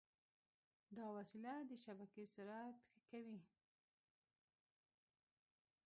[0.97, 3.41] دا وسیله د شبکې سرعت ښه کوي.